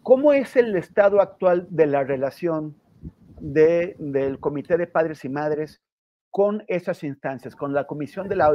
¿Cómo 0.03 0.33
es 0.33 0.55
el 0.55 0.75
estado 0.75 1.21
actual 1.21 1.67
de 1.69 1.85
la 1.85 2.03
relación 2.03 2.75
de, 3.39 3.95
del 3.99 4.39
Comité 4.39 4.77
de 4.77 4.87
Padres 4.87 5.23
y 5.25 5.29
Madres 5.29 5.81
con 6.31 6.63
esas 6.67 7.03
instancias, 7.03 7.55
con 7.55 7.73
la 7.73 7.85
Comisión 7.85 8.27
de 8.29 8.35
la, 8.37 8.49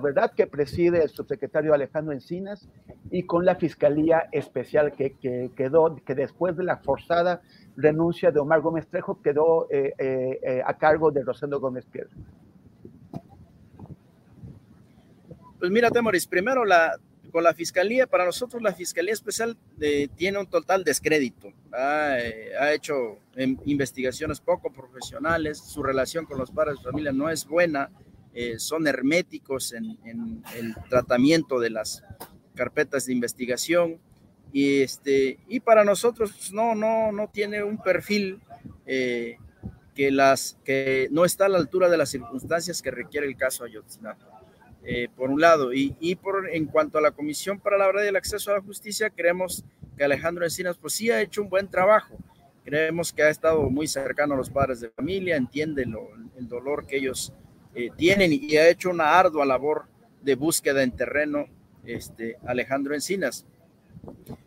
Verdad 0.00 0.32
que 0.36 0.46
preside 0.46 1.02
el 1.02 1.08
subsecretario 1.08 1.74
Alejandro 1.74 2.12
Encinas 2.12 2.68
y 3.10 3.24
con 3.24 3.44
la 3.44 3.56
Fiscalía 3.56 4.28
Especial 4.30 4.92
que, 4.92 5.16
que 5.16 5.50
quedó, 5.56 5.96
que 5.96 6.14
después 6.14 6.56
de 6.56 6.64
la 6.64 6.76
forzada 6.76 7.40
renuncia 7.76 8.30
de 8.30 8.38
Omar 8.38 8.60
Gómez 8.60 8.86
Trejo 8.88 9.20
quedó 9.22 9.68
eh, 9.70 9.94
eh, 9.98 10.38
eh, 10.42 10.62
a 10.64 10.76
cargo 10.76 11.10
de 11.10 11.24
Rosendo 11.24 11.58
Gómez 11.58 11.86
Piedra? 11.86 12.14
Pues 15.58 15.70
mira, 15.72 15.90
Temoris, 15.90 16.26
primero 16.26 16.64
la, 16.64 16.92
con 17.30 17.44
la 17.44 17.54
fiscalía, 17.54 18.06
para 18.06 18.24
nosotros 18.24 18.62
la 18.62 18.72
fiscalía 18.72 19.12
especial 19.12 19.56
eh, 19.80 20.08
tiene 20.16 20.38
un 20.38 20.46
total 20.46 20.84
descrédito. 20.84 21.48
Eh, 21.78 22.52
ha 22.58 22.72
hecho 22.72 23.18
investigaciones 23.64 24.40
poco 24.40 24.72
profesionales, 24.72 25.58
su 25.58 25.82
relación 25.82 26.24
con 26.24 26.38
los 26.38 26.50
padres 26.50 26.78
de 26.78 26.84
familia 26.84 27.12
no 27.12 27.30
es 27.30 27.46
buena, 27.46 27.90
eh, 28.34 28.58
son 28.58 28.86
herméticos 28.86 29.72
en, 29.72 29.98
el 30.56 30.74
tratamiento 30.88 31.58
de 31.58 31.70
las 31.70 32.04
carpetas 32.54 33.06
de 33.06 33.12
investigación. 33.12 33.98
y, 34.52 34.80
este, 34.80 35.38
y 35.48 35.60
para 35.60 35.84
nosotros 35.84 36.32
pues, 36.32 36.52
no, 36.52 36.74
no, 36.74 37.12
no 37.12 37.28
tiene 37.28 37.62
un 37.62 37.78
perfil 37.78 38.40
eh, 38.86 39.36
que, 39.94 40.10
las, 40.10 40.56
que 40.64 41.08
no 41.10 41.24
está 41.24 41.46
a 41.46 41.48
la 41.48 41.58
altura 41.58 41.90
de 41.90 41.98
las 41.98 42.08
circunstancias 42.08 42.80
que 42.80 42.90
requiere 42.90 43.26
el 43.26 43.36
caso 43.36 43.64
Ayotzinapa. 43.64 44.37
Eh, 44.90 45.10
por 45.14 45.28
un 45.28 45.38
lado, 45.38 45.74
y, 45.74 45.94
y, 46.00 46.14
por, 46.14 46.48
en 46.48 46.64
cuanto 46.64 46.96
a 46.96 47.02
la 47.02 47.10
Comisión 47.10 47.60
para 47.60 47.76
la 47.76 47.84
Verdad 47.88 48.04
y 48.04 48.08
el 48.08 48.16
Acceso 48.16 48.50
a 48.50 48.54
la 48.54 48.62
Justicia, 48.62 49.10
creemos 49.10 49.62
que 49.98 50.04
Alejandro 50.04 50.44
Encinas 50.44 50.78
pues 50.78 50.94
sí 50.94 51.10
ha 51.10 51.20
hecho 51.20 51.42
un 51.42 51.50
buen 51.50 51.68
trabajo, 51.68 52.16
creemos 52.64 53.12
que 53.12 53.22
ha 53.22 53.28
estado 53.28 53.68
muy 53.68 53.86
cercano 53.86 54.32
a 54.32 54.38
los 54.38 54.48
padres 54.48 54.80
de 54.80 54.88
familia, 54.88 55.36
entiende 55.36 55.84
lo, 55.84 56.08
el 56.38 56.48
dolor 56.48 56.86
que 56.86 56.96
ellos 56.96 57.34
eh, 57.74 57.90
tienen 57.98 58.32
y 58.32 58.56
ha 58.56 58.66
hecho 58.66 58.88
una 58.88 59.18
ardua 59.18 59.44
labor 59.44 59.84
de 60.22 60.36
búsqueda 60.36 60.82
en 60.82 60.92
terreno 60.92 61.44
este, 61.84 62.38
Alejandro 62.46 62.94
Encinas. 62.94 63.44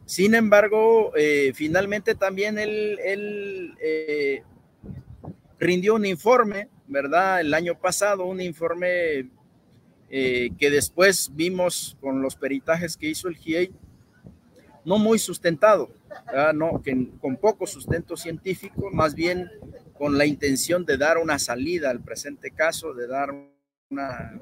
Sin 0.08 0.34
embargo, 0.34 1.12
eh, 1.16 1.52
finalmente 1.54 2.16
también 2.16 2.58
él, 2.58 2.98
él 3.06 3.76
eh, 3.80 4.42
rindió 5.60 5.94
un 5.94 6.06
informe, 6.08 6.68
¿verdad? 6.88 7.42
El 7.42 7.54
año 7.54 7.78
pasado, 7.78 8.26
un 8.26 8.42
informe 8.42 9.30
eh, 10.12 10.50
que 10.60 10.70
después 10.70 11.32
vimos 11.34 11.98
con 12.02 12.22
los 12.22 12.36
peritajes 12.36 12.98
que 12.98 13.10
hizo 13.10 13.28
el 13.28 13.38
GIEI, 13.38 13.72
no 14.86 14.98
muy 14.98 15.18
sustentado, 15.20 15.90
no, 16.54 16.82
que, 16.82 17.10
con 17.20 17.38
poco 17.38 17.66
sustento 17.66 18.18
científico, 18.18 18.90
más 18.92 19.16
bien 19.16 19.50
con 19.94 20.18
la 20.18 20.26
intención 20.26 20.86
de 20.86 20.98
dar 20.98 21.18
una 21.18 21.40
salida 21.40 21.90
al 21.90 22.02
presente 22.02 22.52
caso, 22.52 22.94
de 22.94 23.08
dar 23.08 23.30
una, 23.90 24.42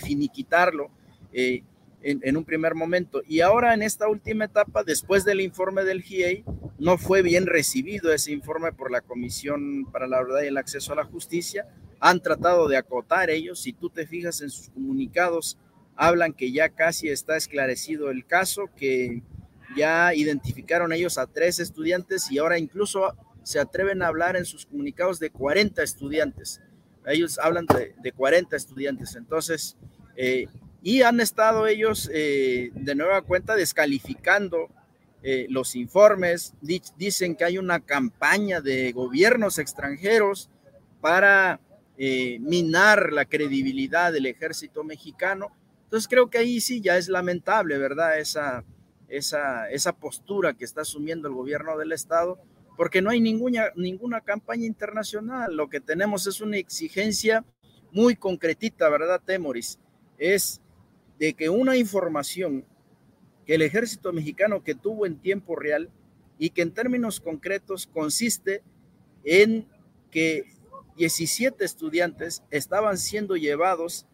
finiquitarlo. 0.00 0.90
Eh, 1.32 1.62
en, 2.04 2.36
un 2.36 2.44
primer 2.44 2.74
momento. 2.74 3.22
Y 3.26 3.40
ahora 3.40 3.74
en 3.74 3.82
esta 3.82 4.08
última 4.08 4.44
etapa, 4.44 4.84
después 4.84 5.24
del 5.24 5.40
informe 5.40 5.84
del 5.84 6.02
GIEI, 6.02 6.44
no 6.78 6.98
fue 6.98 7.22
bien 7.22 7.46
recibido 7.46 8.12
ese 8.12 8.32
informe 8.32 8.72
por 8.72 8.90
la 8.90 9.00
Comisión 9.00 9.86
para 9.90 10.06
la 10.06 10.22
Verdad 10.22 10.42
y 10.42 10.48
el 10.48 10.58
Acceso 10.58 10.92
a 10.92 10.96
la 10.96 11.04
Justicia. 11.04 11.66
Han 12.04 12.20
tratado 12.20 12.68
de 12.68 12.76
acotar 12.76 13.30
ellos. 13.30 13.60
Si 13.60 13.72
tú 13.72 13.88
te 13.88 14.06
fijas 14.06 14.42
en 14.42 14.50
sus 14.50 14.68
comunicados, 14.68 15.56
hablan 15.96 16.34
que 16.34 16.52
ya 16.52 16.68
casi 16.68 17.08
está 17.08 17.34
esclarecido 17.34 18.10
el 18.10 18.26
caso, 18.26 18.68
que 18.76 19.22
ya 19.74 20.14
identificaron 20.14 20.92
ellos 20.92 21.16
a 21.16 21.26
tres 21.26 21.60
estudiantes 21.60 22.30
y 22.30 22.36
ahora 22.36 22.58
incluso 22.58 23.14
se 23.42 23.58
atreven 23.58 24.02
a 24.02 24.08
hablar 24.08 24.36
en 24.36 24.44
sus 24.44 24.66
comunicados 24.66 25.18
de 25.18 25.30
40 25.30 25.82
estudiantes. 25.82 26.60
Ellos 27.06 27.38
hablan 27.38 27.64
de, 27.66 27.94
de 28.02 28.12
40 28.12 28.54
estudiantes. 28.54 29.16
Entonces, 29.16 29.78
eh, 30.14 30.46
y 30.82 31.00
han 31.00 31.20
estado 31.20 31.66
ellos 31.66 32.10
eh, 32.12 32.70
de 32.74 32.94
nueva 32.94 33.22
cuenta 33.22 33.56
descalificando 33.56 34.68
eh, 35.22 35.46
los 35.48 35.74
informes, 35.74 36.52
dicen 36.60 37.34
que 37.34 37.46
hay 37.46 37.56
una 37.56 37.80
campaña 37.80 38.60
de 38.60 38.92
gobiernos 38.92 39.58
extranjeros 39.58 40.50
para 41.00 41.60
eh, 41.96 42.38
minar 42.40 43.12
la 43.12 43.24
credibilidad 43.24 44.12
del 44.12 44.26
ejército 44.26 44.82
mexicano. 44.82 45.48
Entonces 45.84 46.08
creo 46.08 46.28
que 46.28 46.38
ahí 46.38 46.60
sí 46.60 46.80
ya 46.80 46.96
es 46.96 47.08
lamentable, 47.08 47.78
¿verdad? 47.78 48.18
Esa, 48.18 48.64
esa, 49.08 49.70
esa 49.70 49.92
postura 49.92 50.54
que 50.54 50.64
está 50.64 50.80
asumiendo 50.80 51.28
el 51.28 51.34
gobierno 51.34 51.78
del 51.78 51.92
estado, 51.92 52.40
porque 52.76 53.00
no 53.00 53.10
hay 53.10 53.20
ninguna, 53.20 53.66
ninguna 53.76 54.20
campaña 54.20 54.66
internacional. 54.66 55.54
Lo 55.56 55.68
que 55.68 55.80
tenemos 55.80 56.26
es 56.26 56.40
una 56.40 56.56
exigencia 56.56 57.44
muy 57.92 58.16
concretita, 58.16 58.88
¿verdad, 58.88 59.22
Temoris? 59.24 59.78
Es 60.18 60.60
de 61.18 61.34
que 61.34 61.48
una 61.48 61.76
información 61.76 62.64
que 63.46 63.54
el 63.54 63.62
ejército 63.62 64.12
mexicano 64.12 64.64
que 64.64 64.74
tuvo 64.74 65.06
en 65.06 65.20
tiempo 65.20 65.54
real 65.54 65.90
y 66.38 66.50
que 66.50 66.62
en 66.62 66.72
términos 66.72 67.20
concretos 67.20 67.86
consiste 67.86 68.62
en 69.22 69.68
que 70.10 70.53
17 70.96 71.64
estudiantes 71.64 72.42
estaban 72.50 72.98
siendo 72.98 73.36
llevados 73.36 74.06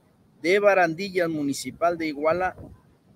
de 0.42 0.58
Barandilla 0.58 1.28
Municipal 1.28 1.98
de 1.98 2.06
Iguala 2.06 2.56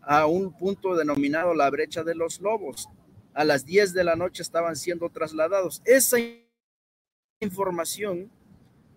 a 0.03 0.27
un 0.27 0.53
punto 0.57 0.95
denominado 0.97 1.55
la 1.55 1.71
brecha 1.71 2.05
de 2.05 2.15
los 2.15 2.41
lobos. 2.41 2.89
A 3.33 3.45
las 3.45 3.65
10 3.65 3.95
de 3.95 4.05
la 4.05 4.17
noche 4.17 4.43
estaban 4.43 4.77
siendo 4.77 5.09
trasladados. 5.09 5.83
Esa 5.85 6.19
información 7.41 8.31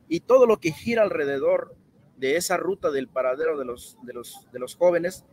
y 0.10 0.20
todo 0.20 0.46
lo 0.46 0.58
que 0.60 0.72
gira 0.72 1.04
alrededor 1.04 1.76
de 2.18 2.36
esa 2.36 2.58
ruta 2.58 2.92
del 2.92 3.08
paradero 3.08 3.58
de 3.58 3.66
los, 3.66 3.98
de 4.04 4.14
los, 4.14 4.48
de 4.52 4.60
los 4.60 4.76
jóvenes, 4.76 5.24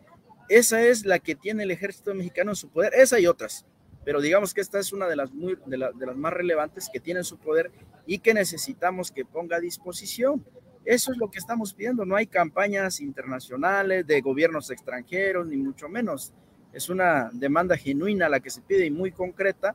esa 0.48 0.82
es 0.82 1.06
la 1.06 1.18
que 1.18 1.34
tiene 1.34 1.62
el 1.62 1.70
ejército 1.70 2.14
mexicano 2.14 2.52
en 2.52 2.56
su 2.56 2.68
poder, 2.68 2.92
esa 2.94 3.18
y 3.18 3.26
otras, 3.26 3.64
pero 4.04 4.20
digamos 4.20 4.52
que 4.52 4.60
esta 4.60 4.78
es 4.78 4.92
una 4.92 5.06
de 5.06 5.16
las, 5.16 5.30
de, 5.32 5.56
de 5.66 6.06
las 6.06 6.16
más 6.16 6.32
relevantes 6.32 6.90
que 6.92 7.00
tiene 7.00 7.20
en 7.20 7.24
su 7.24 7.38
poder 7.38 7.72
y 8.06 8.18
que 8.18 8.34
necesitamos 8.34 9.10
que 9.10 9.24
ponga 9.24 9.56
a 9.56 9.60
disposición. 9.60 10.44
Eso 10.84 11.12
es 11.12 11.18
lo 11.18 11.30
que 11.30 11.38
estamos 11.38 11.72
pidiendo, 11.72 12.04
no 12.04 12.16
hay 12.16 12.26
campañas 12.26 13.00
internacionales 13.00 14.06
de 14.06 14.20
gobiernos 14.20 14.70
extranjeros, 14.70 15.46
ni 15.46 15.56
mucho 15.56 15.88
menos. 15.88 16.34
Es 16.72 16.88
una 16.90 17.30
demanda 17.32 17.76
genuina 17.76 18.28
la 18.28 18.40
que 18.40 18.50
se 18.50 18.60
pide 18.60 18.84
y 18.86 18.90
muy 18.90 19.10
concreta, 19.10 19.74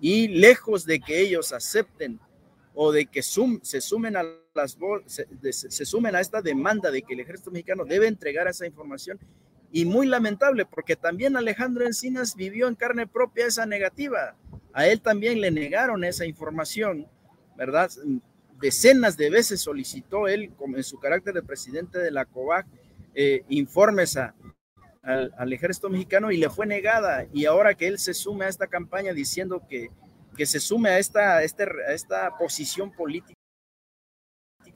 y 0.00 0.28
lejos 0.28 0.84
de 0.84 1.00
que 1.00 1.20
ellos 1.20 1.52
acepten 1.52 2.18
o 2.74 2.90
de 2.90 3.06
que 3.06 3.22
se 3.22 3.80
sumen 3.80 4.16
a 4.16 4.24
esta 6.20 6.42
demanda 6.42 6.90
de 6.90 7.02
que 7.02 7.14
el 7.14 7.20
ejército 7.20 7.50
mexicano 7.50 7.84
debe 7.84 8.08
entregar 8.08 8.48
esa 8.48 8.66
información 8.66 9.18
y 9.70 9.84
muy 9.84 10.06
lamentable 10.06 10.66
porque 10.66 10.96
también 10.96 11.36
Alejandro 11.36 11.86
Encinas 11.86 12.34
vivió 12.36 12.68
en 12.68 12.74
carne 12.74 13.06
propia 13.06 13.46
esa 13.46 13.64
negativa. 13.64 14.36
A 14.74 14.86
él 14.86 15.00
también 15.00 15.40
le 15.40 15.50
negaron 15.50 16.04
esa 16.04 16.26
información, 16.26 17.06
¿verdad? 17.56 17.90
Decenas 18.60 19.16
de 19.16 19.30
veces 19.30 19.60
solicitó 19.60 20.28
él, 20.28 20.52
en 20.76 20.84
su 20.84 20.98
carácter 20.98 21.34
de 21.34 21.42
presidente 21.42 21.98
de 21.98 22.10
la 22.10 22.24
COVAC, 22.24 22.66
eh, 23.14 23.44
informes 23.48 24.16
a, 24.16 24.34
al, 25.02 25.52
ejército 25.52 25.90
mexicano 25.90 26.30
y 26.30 26.36
le 26.36 26.48
fue 26.48 26.66
negada. 26.66 27.26
Y 27.32 27.46
ahora 27.46 27.74
que 27.74 27.88
él 27.88 27.98
se 27.98 28.14
sume 28.14 28.44
a 28.44 28.48
esta 28.48 28.66
campaña 28.66 29.12
diciendo 29.12 29.62
que 29.68 29.90
que 30.36 30.46
se 30.46 30.60
sume 30.60 30.90
a 30.90 30.98
esta, 30.98 31.42
este, 31.42 31.66
esta 31.88 32.36
posición 32.36 32.90
política 32.90 33.38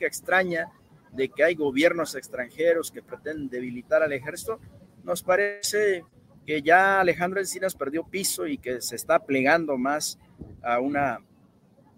extraña 0.00 0.70
de 1.12 1.28
que 1.30 1.42
hay 1.42 1.54
gobiernos 1.54 2.14
extranjeros 2.14 2.90
que 2.90 3.02
pretenden 3.02 3.48
debilitar 3.48 4.02
al 4.02 4.12
ejército, 4.12 4.60
nos 5.02 5.22
parece 5.22 6.04
que 6.44 6.60
ya 6.60 7.00
Alejandro 7.00 7.40
Encinas 7.40 7.74
perdió 7.74 8.04
piso 8.04 8.46
y 8.46 8.58
que 8.58 8.82
se 8.82 8.96
está 8.96 9.20
plegando 9.20 9.78
más 9.78 10.18
a 10.62 10.80
una, 10.80 11.20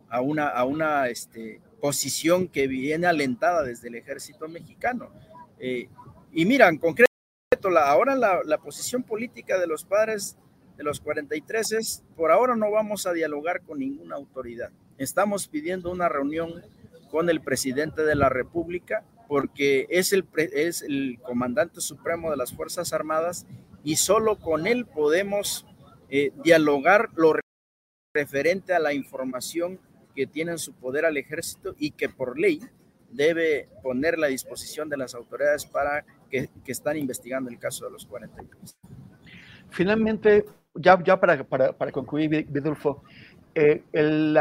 a 0.09 0.21
una, 0.21 0.49
a 0.49 0.65
una 0.65 1.09
este, 1.09 1.61
posición 1.81 2.49
que 2.49 2.67
viene 2.67 3.07
alentada 3.07 3.63
desde 3.63 3.89
el 3.89 3.97
ejército 3.97 4.49
mexicano. 4.49 5.11
Eh, 5.59 5.89
y 6.33 6.45
mira, 6.45 6.69
en 6.69 6.79
concreto, 6.79 7.09
ahora 7.79 8.15
la, 8.15 8.41
la 8.45 8.59
posición 8.59 9.03
política 9.03 9.59
de 9.59 9.67
los 9.67 9.85
padres 9.85 10.37
de 10.77 10.85
los 10.85 11.01
43 11.01 11.73
es, 11.73 12.05
por 12.17 12.31
ahora 12.31 12.55
no 12.55 12.71
vamos 12.71 13.07
a 13.07 13.13
dialogar 13.13 13.63
con 13.63 13.81
ninguna 13.81 14.15
autoridad. 14.15 14.71
Estamos 14.97 15.49
pidiendo 15.49 15.91
una 15.91 16.09
reunión 16.09 16.63
con 17.11 17.29
el 17.31 17.41
presidente 17.41 18.05
de 18.05 18.15
la 18.15 18.29
República 18.29 19.05
porque 19.27 19.87
es 19.91 20.13
el, 20.13 20.25
es 20.37 20.83
el 20.83 21.19
comandante 21.23 21.81
supremo 21.81 22.31
de 22.31 22.37
las 22.37 22.53
Fuerzas 22.53 22.93
Armadas 22.93 23.47
y 23.83 23.97
solo 23.97 24.39
con 24.39 24.67
él 24.67 24.87
podemos 24.87 25.67
eh, 26.11 26.33
dialogar 26.43 27.11
lo 27.15 27.35
referente 28.15 28.73
a 28.73 28.79
la 28.79 28.95
información 28.95 29.79
que 30.19 30.27
tiene 30.27 30.51
en 30.51 30.59
su 30.59 30.73
poder 30.73 31.05
al 31.05 31.17
ejército 31.17 31.77
y 31.79 31.93
que 31.93 32.09
por 32.09 32.41
ley 32.41 32.61
debe 33.09 33.69
poner 33.85 34.19
la 34.19 34.27
disposición 34.27 34.89
de 34.89 34.97
las 34.97 35.15
autoridades 35.15 35.65
para 35.65 36.05
que, 36.29 36.51
están 36.67 36.97
investigando 36.97 37.49
el 37.51 37.59
caso 37.61 37.85
de 37.85 37.93
los 37.93 38.05
43. 38.05 38.77
Finalmente, 39.71 40.45
ya, 40.75 41.01
ya 41.05 41.21
para, 41.21 41.45
para, 41.45 41.73
para 41.73 41.93
concluir, 41.93 42.49
Vidulfo, 42.49 43.05
eh, 43.61 43.83
el, 43.93 44.39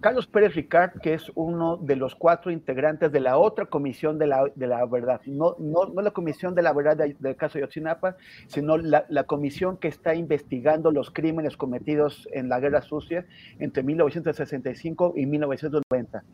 Carlos 0.00 0.26
Pérez 0.26 0.56
Ricard, 0.56 1.00
que 1.00 1.14
es 1.14 1.30
uno 1.36 1.76
de 1.76 1.94
los 1.94 2.16
cuatro 2.16 2.50
integrantes 2.50 3.12
de 3.12 3.20
la 3.20 3.38
otra 3.38 3.66
comisión 3.66 4.18
de 4.18 4.26
la, 4.26 4.50
de 4.56 4.66
la 4.66 4.84
verdad, 4.86 5.20
no, 5.26 5.54
no, 5.60 5.86
no 5.86 6.02
la 6.02 6.10
comisión 6.10 6.56
de 6.56 6.62
la 6.62 6.72
verdad 6.72 6.96
del 6.96 7.36
caso 7.36 7.58
de 7.58 7.60
Yotzinapa, 7.60 8.16
sino 8.48 8.76
la, 8.76 9.06
la, 9.08 9.22
comisión 9.22 9.76
que 9.76 9.86
está 9.86 10.16
investigando 10.16 10.90
los 10.90 11.12
crímenes 11.12 11.56
cometidos 11.56 12.28
en 12.32 12.48
la 12.48 12.58
guerra 12.58 12.82
sucia 12.82 13.24
entre 13.60 13.84
1965 13.84 15.12
y 15.14 15.26
1990. 15.26 16.24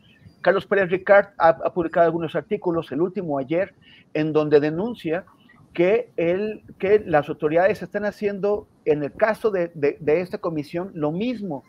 Carlos 0.41 0.65
Pérez 0.65 0.89
Ricard 0.89 1.27
ha, 1.37 1.49
ha 1.49 1.71
publicado 1.71 2.07
algunos 2.07 2.35
artículos, 2.35 2.91
el 2.91 3.01
último 3.01 3.37
ayer, 3.37 3.75
en 4.15 4.33
donde 4.33 4.59
denuncia 4.59 5.23
que, 5.73 6.11
él, 6.17 6.61
que 6.77 7.03
las 7.05 7.27
autoridades 7.29 7.81
están 7.81 8.05
haciendo, 8.05 8.67
en 8.85 9.03
el 9.03 9.11
caso 9.13 9.51
de, 9.51 9.71
de, 9.73 10.21
esta 10.21 10.37
comisión, 10.37 10.91
lo 10.93 11.11
mismo 11.11 11.63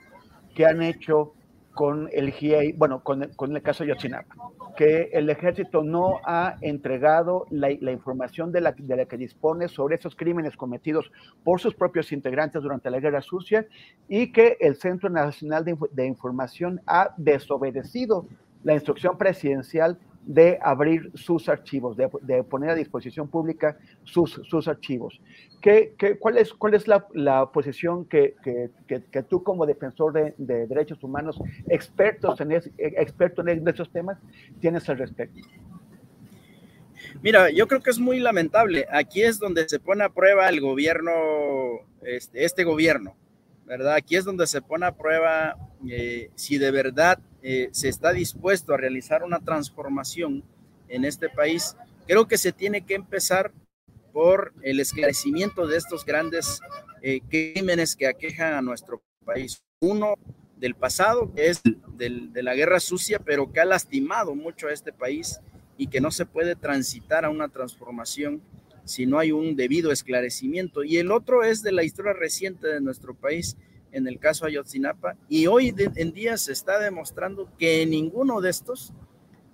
que 0.54 0.66
han 0.66 0.82
hecho 0.82 1.32
con 1.74 2.08
el 2.12 2.30
GIEI, 2.30 2.72
bueno, 2.72 3.02
con, 3.02 3.28
con, 3.34 3.54
el 3.54 3.60
caso 3.60 3.82
de 3.82 3.90
Yotzinapa, 3.90 4.34
que 4.76 5.10
el 5.12 5.28
ejército 5.28 5.82
no 5.82 6.20
ha 6.24 6.54
entregado 6.60 7.46
la, 7.50 7.70
información 7.70 8.52
de 8.52 8.60
la, 8.60 8.72
de 8.78 8.96
la, 8.96 9.06
que 9.06 9.16
dispone 9.16 9.68
sobre 9.68 9.96
esos 9.96 10.14
crímenes 10.14 10.56
cometidos 10.56 11.10
por 11.42 11.60
sus 11.60 11.74
propios 11.74 12.12
integrantes 12.12 12.62
durante 12.62 12.90
la 12.90 13.00
Guerra 13.00 13.20
Sucia 13.22 13.66
y 14.08 14.30
que 14.30 14.56
el 14.60 14.76
Centro 14.76 15.10
Nacional 15.10 15.64
de, 15.64 15.76
de 15.90 16.06
Información 16.06 16.80
ha 16.86 17.12
desobedecido 17.16 18.26
la 18.62 18.74
instrucción 18.74 19.18
presidencial 19.18 19.98
de 20.26 20.58
abrir 20.62 21.10
sus 21.14 21.48
archivos, 21.48 21.96
de, 21.96 22.42
poner 22.44 22.70
a 22.70 22.74
disposición 22.74 23.28
pública 23.28 23.78
sus, 24.04 24.40
sus 24.44 24.68
archivos. 24.68 25.20
¿Qué, 25.60 25.94
qué, 25.98 26.18
cuál, 26.18 26.38
es, 26.38 26.52
¿Cuál 26.52 26.74
es 26.74 26.88
la, 26.88 27.06
la 27.12 27.50
posición 27.52 28.04
que, 28.06 28.34
que, 28.42 28.70
que, 28.86 29.22
tú 29.22 29.42
como 29.42 29.66
defensor 29.66 30.12
de, 30.12 30.34
de, 30.38 30.66
derechos 30.66 31.02
humanos, 31.02 31.38
expertos 31.68 32.40
en, 32.40 32.52
es, 32.52 32.70
experto 32.78 33.46
en 33.46 33.66
estos 33.66 33.90
temas, 33.90 34.18
tienes 34.60 34.88
al 34.88 34.98
respecto? 34.98 35.40
Mira, 37.22 37.50
yo 37.50 37.66
creo 37.68 37.82
que 37.82 37.90
es 37.90 37.98
muy 37.98 38.18
lamentable. 38.20 38.86
Aquí 38.90 39.22
es 39.22 39.38
donde 39.38 39.68
se 39.68 39.78
pone 39.78 40.04
a 40.04 40.08
prueba 40.08 40.48
el 40.48 40.60
gobierno, 40.60 41.12
este, 42.02 42.44
este 42.44 42.64
gobierno, 42.64 43.16
¿verdad? 43.66 43.94
Aquí 43.94 44.16
es 44.16 44.24
donde 44.24 44.46
se 44.46 44.62
pone 44.62 44.86
a 44.86 44.96
prueba 44.96 45.56
eh, 45.88 46.30
si 46.34 46.58
de 46.58 46.70
verdad 46.70 47.18
eh, 47.42 47.68
se 47.72 47.88
está 47.88 48.12
dispuesto 48.12 48.74
a 48.74 48.76
realizar 48.76 49.22
una 49.22 49.40
transformación 49.40 50.44
en 50.88 51.04
este 51.04 51.28
país, 51.28 51.76
creo 52.06 52.26
que 52.26 52.38
se 52.38 52.52
tiene 52.52 52.82
que 52.82 52.94
empezar 52.94 53.52
por 54.12 54.52
el 54.62 54.80
esclarecimiento 54.80 55.66
de 55.66 55.76
estos 55.76 56.04
grandes 56.04 56.60
eh, 57.02 57.20
crímenes 57.28 57.96
que 57.96 58.06
aquejan 58.06 58.54
a 58.54 58.62
nuestro 58.62 59.02
país. 59.24 59.62
Uno 59.80 60.14
del 60.56 60.74
pasado, 60.74 61.32
que 61.34 61.48
es 61.48 61.60
del, 61.96 62.32
de 62.32 62.42
la 62.42 62.54
guerra 62.54 62.80
sucia, 62.80 63.18
pero 63.18 63.52
que 63.52 63.60
ha 63.60 63.64
lastimado 63.64 64.34
mucho 64.34 64.68
a 64.68 64.72
este 64.72 64.92
país 64.92 65.40
y 65.76 65.88
que 65.88 66.00
no 66.00 66.10
se 66.10 66.26
puede 66.26 66.54
transitar 66.54 67.24
a 67.24 67.30
una 67.30 67.48
transformación 67.48 68.40
si 68.84 69.06
no 69.06 69.18
hay 69.18 69.32
un 69.32 69.56
debido 69.56 69.92
esclarecimiento. 69.92 70.84
Y 70.84 70.98
el 70.98 71.10
otro 71.10 71.42
es 71.42 71.62
de 71.62 71.72
la 71.72 71.84
historia 71.84 72.12
reciente 72.12 72.68
de 72.68 72.80
nuestro 72.80 73.14
país, 73.14 73.56
en 73.92 74.06
el 74.06 74.18
caso 74.18 74.44
Ayotzinapa, 74.44 75.16
y 75.28 75.46
hoy 75.46 75.74
en 75.76 76.12
día 76.12 76.36
se 76.36 76.52
está 76.52 76.78
demostrando 76.80 77.48
que 77.58 77.82
en 77.82 77.90
ninguno 77.90 78.40
de 78.40 78.50
estos 78.50 78.92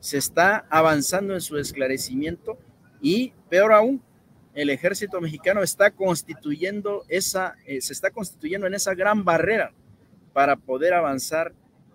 se 0.00 0.16
está 0.16 0.66
avanzando 0.70 1.34
en 1.34 1.42
su 1.42 1.58
esclarecimiento 1.58 2.58
y 3.02 3.34
peor 3.50 3.72
aún, 3.72 4.02
el 4.54 4.70
ejército 4.70 5.20
mexicano 5.20 5.62
está 5.62 5.90
constituyendo 5.90 7.04
esa, 7.08 7.56
eh, 7.66 7.80
se 7.80 7.92
está 7.92 8.10
constituyendo 8.10 8.66
en 8.66 8.74
esa 8.74 8.94
gran 8.94 9.24
barrera 9.24 9.72
para 10.32 10.56
poder 10.56 10.94
avanzar 10.94 11.52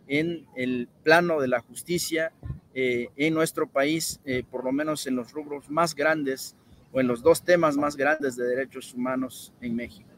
en 0.08 0.46
el 0.56 0.88
plano 1.04 1.42
de 1.42 1.48
la 1.48 1.60
justicia 1.60 2.32
eh, 2.74 3.10
en 3.16 3.34
nuestro 3.34 3.68
país, 3.68 4.20
eh, 4.26 4.44
por 4.50 4.64
lo 4.64 4.72
menos 4.72 5.08
en 5.08 5.16
los 5.16 5.32
rubros 5.32 5.70
más 5.70 5.96
grandes 5.96 6.56
o 6.96 7.02
en 7.02 7.08
los 7.08 7.22
dos 7.22 7.44
temas 7.44 7.76
más 7.76 7.98
grandes 7.98 8.38
de 8.38 8.46
derechos 8.46 8.94
humanos 8.94 9.54
en 9.60 9.76
México. 9.76 10.10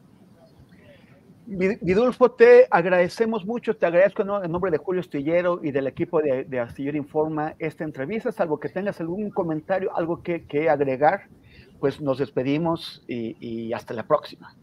Vidulfo, 1.44 2.30
te 2.30 2.68
agradecemos 2.70 3.44
mucho, 3.44 3.74
te 3.74 3.86
agradezco 3.86 4.22
en 4.22 4.52
nombre 4.52 4.70
de 4.70 4.76
Julio 4.76 5.00
Astillero 5.00 5.60
y 5.62 5.72
del 5.72 5.86
equipo 5.86 6.20
de, 6.20 6.44
de 6.44 6.60
Astillero 6.60 6.98
Informa 6.98 7.54
esta 7.58 7.84
entrevista, 7.84 8.30
salvo 8.30 8.60
que 8.60 8.68
tengas 8.68 9.00
algún 9.00 9.30
comentario, 9.30 9.96
algo 9.96 10.22
que, 10.22 10.44
que 10.44 10.68
agregar, 10.68 11.28
pues 11.80 12.00
nos 12.00 12.18
despedimos 12.18 13.02
y, 13.08 13.36
y, 13.40 13.72
hasta 13.72 13.94
la 13.94 14.06
próxima. 14.06 14.54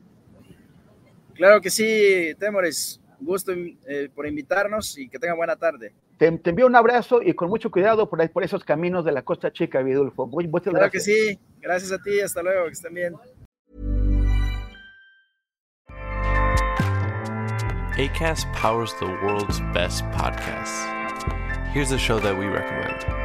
Claro 1.34 1.60
que 1.60 1.71
sí, 1.71 2.34
Temores, 2.39 3.01
gusto 3.25 3.51
eh, 3.53 4.09
por 4.13 4.27
invitarnos 4.27 4.97
y 4.97 5.09
que 5.09 5.19
tengan 5.19 5.38
buena 5.38 5.55
tarde. 5.55 5.93
Te, 6.17 6.31
te, 6.38 6.49
envío 6.51 6.67
un 6.67 6.75
abrazo 6.75 7.21
y 7.21 7.33
con 7.33 7.49
mucho 7.49 7.69
cuidado 7.71 8.09
por, 8.09 8.21
ahí, 8.21 8.29
por 8.29 8.43
esos 8.43 8.63
caminos 8.63 9.03
de 9.03 9.11
la 9.11 9.23
Costa 9.23 9.51
Chica, 9.51 9.81
Vidulfo. 9.81 10.27
Muy, 10.27 10.47
muchas 10.47 10.71
claro 10.71 10.89
gracias. 10.89 11.05
que 11.05 11.11
sí, 11.11 11.39
gracias 11.59 11.91
a 11.91 12.01
ti, 12.01 12.19
hasta 12.19 12.41
luego, 12.41 12.65
que 12.65 12.71
estén 12.71 12.93
bien. 12.93 13.15
ACAST 17.97 18.45
powers 18.53 18.93
the 18.99 19.05
world's 19.05 19.61
best 19.73 20.03
podcasts. 20.11 20.85
Here's 21.73 21.91
a 21.91 21.97
show 21.97 22.19
that 22.19 22.38
we 22.38 22.45
recommend. 22.45 23.24